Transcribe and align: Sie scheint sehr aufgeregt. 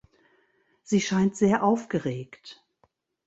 Sie 0.81 0.99
scheint 0.99 1.37
sehr 1.37 1.61
aufgeregt. 1.63 2.65